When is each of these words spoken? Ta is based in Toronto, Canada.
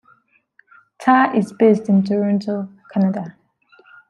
Ta 0.97 1.31
is 1.35 1.53
based 1.53 1.87
in 1.87 2.01
Toronto, 2.01 2.67
Canada. 2.91 3.35